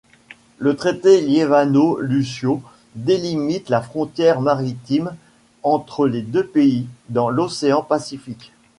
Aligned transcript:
Le 0.57 0.75
traité 0.75 1.21
Liévano–Lucio 1.21 2.63
délimite 2.95 3.69
la 3.69 3.81
frontière 3.83 4.41
maritime 4.41 5.15
entre 5.61 6.07
les 6.07 6.23
deux 6.23 6.47
pays 6.47 6.87
dans 7.09 7.29
l'océan 7.29 7.83
Pacifique. 7.83 8.51